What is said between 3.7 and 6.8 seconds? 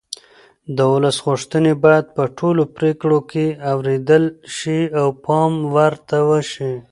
اورېدل شي او پام ورته وشي